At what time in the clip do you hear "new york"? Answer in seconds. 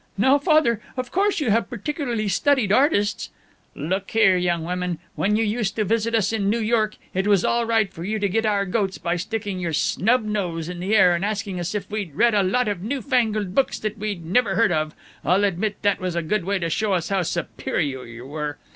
6.49-6.95